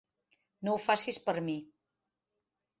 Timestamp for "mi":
1.51-1.59